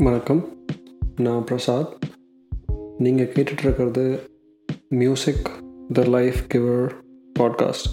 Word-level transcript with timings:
வணக்கம் 0.00 0.42
நான் 1.16 1.44
பிரசாத் 1.44 1.92
நீங்கள் 2.98 3.32
கேட்டுட்ருக்கிறது 3.32 4.04
music 4.88 5.48
the 5.92 6.04
life 6.04 6.40
giver 6.54 6.92
podcast 7.38 7.88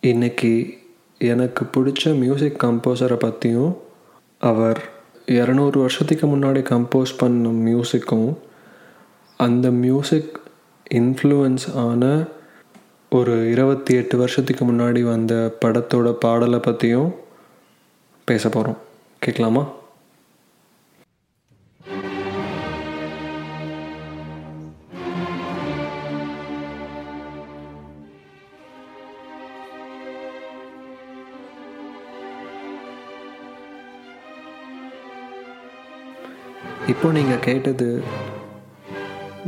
இன்னைக்கு 0.00 0.52
எனக்கு 1.27 1.63
பிடிச்ச 1.75 2.17
மியூசிக் 2.17 2.63
கம்போசரை 2.63 3.15
பற்றியும் 3.15 3.73
அவர் 4.41 4.79
இரநூறு 5.27 5.77
வருஷத்துக்கு 5.77 6.27
முன்னாடி 6.27 6.61
கம்போஸ் 6.71 7.17
பண்ண 7.17 7.49
மியூசிக்கும் 7.67 8.29
அந்த 9.39 9.71
மியூசிக் 9.71 10.39
இன்ஃப்ளூயன்ஸ் 10.93 11.65
ஆன 11.75 12.23
ஒரு 13.11 13.49
இருபத்தி 13.49 13.93
எட்டு 13.95 14.17
வருஷத்துக்கு 14.17 14.65
முன்னாடி 14.65 15.01
வந்த 15.01 15.33
படத்தோட 15.65 16.11
பாடலை 16.13 16.59
பற்றியும் 16.59 17.11
பேச 18.27 18.49
போகிறோம் 18.49 18.77
கேட்கலாமா? 19.19 19.63
இப்போ 36.91 37.11
நீங்கள் 37.11 37.39
கேட்டது 37.39 38.01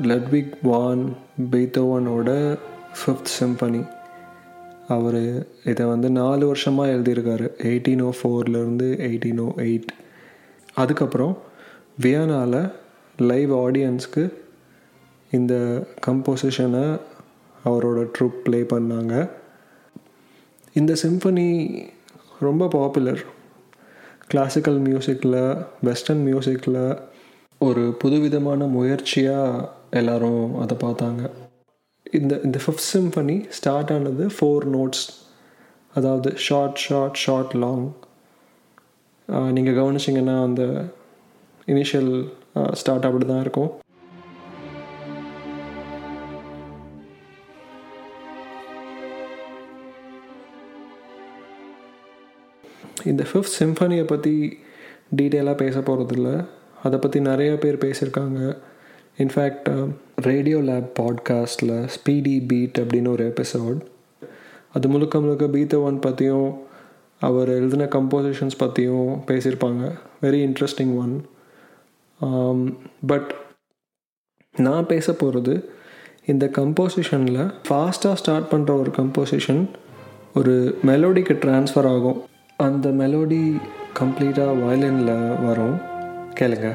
லட்விக் 0.01 0.53
வான் 0.61 1.01
பீத்தோவனோட 1.51 2.29
ஃபிஃப்த் 2.99 3.31
சிம்பனி 3.39 3.81
அவர் 4.87 5.47
இதை 5.65 5.85
வந்து 5.85 6.09
நாலு 6.09 6.45
வருஷமாக 6.45 6.91
எழுதியிருக்காரு. 6.91 7.47
எயிட்டீன் 7.69 8.01
ஓ 8.01 8.11
ஃபோர்லேருந்து 8.19 8.87
எயிட்டீன் 9.07 9.39
ஓ 9.39 9.47
எயிட் 9.57 9.89
அதுக்கப்புறம் 10.73 11.37
வியனாவில் 12.01 12.71
லைவ் 13.17 13.51
ஆடியன்ஸ்க்கு 13.53 14.33
இந்த 15.31 15.53
கம்போசிஷனை 16.07 16.85
அவரோட 17.65 18.07
ட்ரூப் 18.17 18.39
ப்ளே 18.43 18.61
பண்ணாங்க. 18.61 19.29
இந்த 20.73 20.93
சிம்பனி 21.03 21.49
ரொம்ப 22.39 22.67
பாப்புலர் 22.67 23.23
கிளாசிக்கல் 24.27 24.79
மியூசிக்கில் 24.79 25.41
வெஸ்டர்ன் 25.81 26.23
மியூசிக்கில் 26.23 26.97
ஒரு 27.67 27.83
புதுவிதமான 28.01 28.65
முயற்சியாக 28.75 29.67
எல்லாரும் 29.99 30.43
அதை 30.63 30.75
பார்த்தாங்க. 30.83 31.21
இந்த 32.17 32.33
இந்த 32.47 32.57
ஃபிஃப்த் 32.63 32.89
சிம்பனி 32.93 33.37
ஸ்டார்ட் 33.57 33.91
ஆனது 33.95 34.25
ஃபோர் 34.35 34.65
நோட்ஸ் 34.75 35.05
அதாவது 35.99 36.29
ஷார்ட் 36.45 36.81
ஷார்ட் 36.85 37.19
ஷார்ட் 37.23 37.55
லாங் 37.63 37.85
நீங்கள் 39.57 39.77
கவனிச்சிங்கன்னா 39.79 40.35
அந்த 40.47 40.63
இனிஷியல் 41.73 42.11
ஸ்டார்ட் 42.81 43.07
அப்படி 43.09 43.25
தான் 43.31 43.43
இருக்கும். 43.45 43.71
இந்த 53.11 53.23
ஃபிஃப்த் 53.29 53.57
சிம்பனியை 53.61 54.05
பற்றி 54.11 54.35
டீட்டெயிலாக 55.17 55.57
பேச 55.63 55.79
போகிறதில்ல 55.79 56.29
அதை 56.85 56.97
பற்றி 56.99 57.19
நிறைய 57.19 57.51
பேர் 57.57 57.77
பேசியிருக்காங்க 57.77 58.39
இன்ஃபேக்ட் 59.17 59.69
ரேடியோ 60.15 60.57
லேப் 60.57 60.89
பாட்காஸ்டில் 60.99 61.89
ஸ்பீடி 61.95 62.47
பீட் 62.47 62.77
அப்படின்னு 62.81 63.07
ஒரு 63.07 63.23
எபிசோட் 63.27 63.79
அது 64.73 64.87
முழுக்க 64.87 65.19
முழுக்க 65.19 65.45
பீத்த 65.45 65.81
ஒன் 65.81 65.99
பற்றியும் 65.99 66.49
அவர் 67.19 67.49
எழுதின 67.49 67.85
கம்போசிஷன்ஸ் 67.85 68.57
பற்றியும் 68.57 69.09
பேசியிருப்பாங்க 69.27 69.83
வெரி 70.21 70.41
இன்ட்ரெஸ்டிங் 70.47 70.93
ஒன் 70.97 71.13
பட் 73.07 73.31
நான் 74.57 74.87
பேச 74.87 75.13
போகிறது 75.13 75.55
இந்த 76.25 76.45
கம்போசிஷனில் 76.57 77.53
ஃபாஸ்ட்டாக 77.69 78.19
ஸ்டார்ட் 78.21 78.51
பண்ணுற 78.51 78.79
ஒரு 78.79 78.91
கம்போசிஷன் 78.97 79.63
ஒரு 80.35 80.53
மெலோடிக்கு 80.85 81.33
ட்ரான்ஸ்ஃபர் 81.43 81.89
ஆகும். 81.95 82.21
அந்த 82.57 82.89
மெலோடி 82.89 83.41
கம்ப்ளீட்டாக 83.99 84.55
வயலினில் 84.61 85.45
வரும். 85.45 85.77
கேளுங்க. 86.39 86.69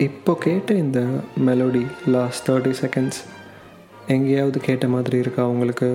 இப்போ 0.00 0.34
கேட்ட 0.34 0.74
இந்த 0.74 1.00
மெலோடி 1.38 1.86
லாஸ்ட் 2.06 2.48
தேர்ட்டி 2.48 2.70
செகண்ட்ஸ் 2.70 3.20
எங்கேயாவது 4.08 4.60
கேட்ட 4.60 4.88
மாதிரி 4.88 5.18
இருக்கா 5.18 5.46
உங்களுக்கு? 5.46 5.88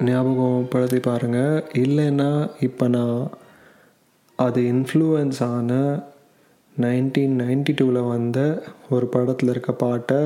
ஞாபகம் 0.00 0.68
படுத்தி 0.68 1.00
பாருங்கள் 1.00 1.64
இல்லைன்னா 1.74 2.50
இப்போ 2.60 2.88
நான் 2.88 3.30
அது 4.38 4.60
இன்ஃப்ளூயன்ஸ் 4.60 5.42
ஆன 5.44 6.00
நைன்டீன் 6.78 7.40
நைன்டி 7.40 7.72
டூவில் 7.72 8.08
வந்த 8.08 8.38
ஒரு 8.88 9.06
படத்தில் 9.06 9.48
இருக்க 9.48 9.72
பாட்டை 9.72 10.20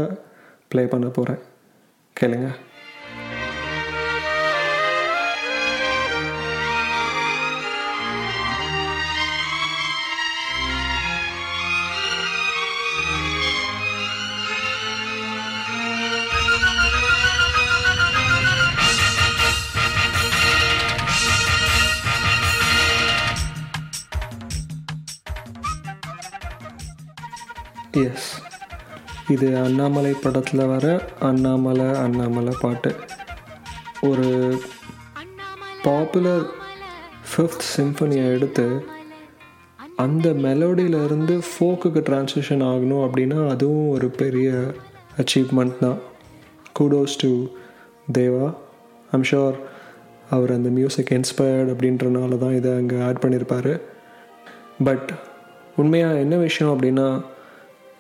ப்ளே 0.69 0.87
பண்ண 0.87 1.09
போகிறேன் 1.09 1.43
கேளுங்க. 2.16 2.49
எஸ் 28.03 28.28
இது 29.28 29.59
அண்ணாமலை 29.59 30.12
படத்தில் 30.22 30.66
வர 30.66 31.00
அண்ணாமலை 31.21 31.87
அண்ணாமலை 31.87 32.54
பாட்டு. 32.60 32.95
ஒரு 34.03 34.59
பாப்புலர் 35.83 36.45
ஃபிஃப்த் 37.30 37.66
சிம்ஃபனியை 37.77 38.27
எடுத்து 38.33 38.84
அந்த 39.97 40.28
மெலோடியிலேருந்து 40.28 41.41
ஃபோக்குக்கு 41.51 42.01
ட்ரான்ஸ்லேஷன் 42.09 42.65
ஆகணும் 42.71 43.04
அப்படின்னா 43.07 43.48
அதுவும் 43.48 43.89
ஒரு 43.89 44.09
பெரிய 44.09 44.48
அச்சீவ்மெண்ட் 45.16 45.78
தான். 45.78 45.98
Kudos 46.78 47.18
to 47.18 47.30
Deva 48.13 48.54
I'm 49.10 49.28
sure 49.30 49.57
அவர் 50.30 50.53
அந்த 50.53 50.68
மியூசிக் 50.68 51.10
இன்ஸ்பயர்ட் 51.10 51.72
அப்படின்றனால 51.74 52.39
தான் 52.39 52.54
இதை 52.54 52.72
அங்கே 52.72 53.01
ஆட் 53.01 53.22
பண்ணியிருப்பார் 53.24 53.80
பட் 54.84 55.10
உண்மையாக 55.77 56.18
என்ன 56.18 56.36
விஷயம் 56.36 56.72
அப்படின்னா 56.72 57.24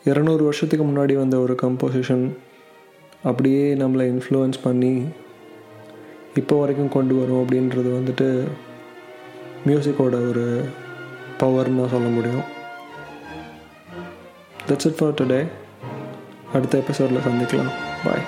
இரநூறு 0.08 0.42
வருஷத்துக்கு 0.46 0.84
முன்னாடி 0.86 1.14
வந்த 1.20 1.36
ஒரு 1.38 1.54
கம்போசிஷன் 1.62 2.24
அப்படியே 3.28 3.62
நம்மளை 3.82 4.04
இன்ஃப்ளூயன்ஸ் 4.14 4.58
பண்ணி 4.62 4.94
இப்போ 6.40 6.54
வரைக்கும் 6.60 6.94
கொண்டு 6.96 7.14
வரும் 7.18 7.40
அப்படின்றது 7.42 7.90
வந்துட்டு 7.98 8.28
மியூசிக்கோட 9.66 10.16
ஒரு 10.30 10.44
பவர்னு 11.42 11.80
தான் 11.80 11.92
சொல்ல 11.94 12.08
முடியும். 12.16 12.44
தட்ஸ் 14.68 14.86
இட் 14.90 14.98
ஃபார் 14.98 15.18
டுடே 15.20 15.40
அடுத்த 16.52 16.82
எபிசோடில் 16.82 17.26
சந்திக்கலாம். 17.28 17.72
பாய் 18.04 18.24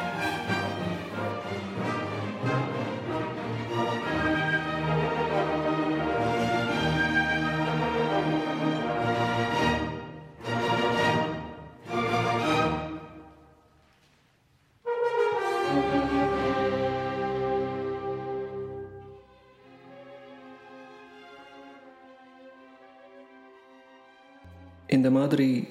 இந்த 24.86 25.10
மாதிரி 25.10 25.68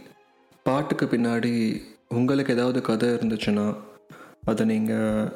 பாட்டுக்கு 0.64 1.06
பின்னாடி 1.06 1.82
உங்களுக்கு 2.10 2.54
ஏதாவது 2.54 2.82
கதை 2.82 3.10
இருந்துச்சுன்னா 3.10 3.76
அதை 4.46 4.66
நீங்கள் 4.66 5.32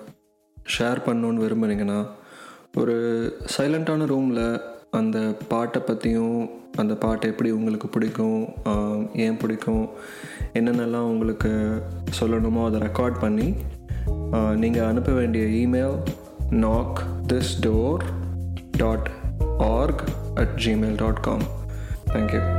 ஷேர் 0.78 1.00
பண்ணணுன்னு 1.06 1.44
விரும்புனீங்கன்னா 1.46 2.08
ஒரு 2.78 2.96
சைலண்ட்டான 3.58 4.06
ரூமில் 4.06 4.62
அந்த 4.90 5.18
பாட்டை 5.48 5.81
பற்றியும் 5.81 6.50
அந்த 6.76 6.96
பாட்டு 6.96 7.30
எப்படி 7.30 7.52
உங்களுக்கு 7.52 7.88
பிடிக்கும் 7.90 8.48
ஏன் 9.14 9.38
பிடிக்கும் 9.38 9.90
என்னென்னலாம் 10.54 11.10
உங்களுக்கு 11.10 11.52
சொல்லணுமோ 12.20 12.66
அதை 12.66 12.80
ரெக்கார்ட் 12.80 13.20
பண்ணி 13.20 13.56
நீங்கள் 14.56 14.88
அனுப்ப 14.88 15.12
வேண்டிய 15.12 15.46
email 15.46 15.98
knock 16.50 17.00
this 17.28 17.54
door 17.62 18.06
dot 18.78 19.10
org 19.58 20.04
at 20.36 20.56
Gmail 20.66 20.96
dot 20.96 21.20
com 21.20 21.46
thank you 22.14 22.58